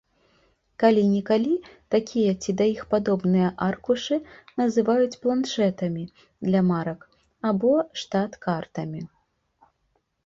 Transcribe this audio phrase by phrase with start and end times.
[0.83, 1.57] Калі-нікалі
[1.95, 4.17] такія ці да іх падобныя аркушы
[4.61, 6.05] называюць планшэтамі
[6.47, 6.99] для марак
[7.51, 7.73] або
[8.05, 9.01] штат-картамі.